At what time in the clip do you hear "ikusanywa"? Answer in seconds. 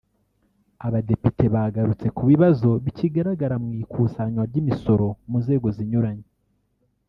3.83-4.43